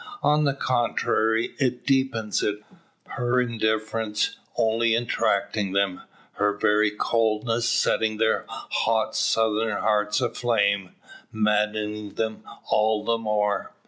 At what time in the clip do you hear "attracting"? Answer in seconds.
4.95-5.73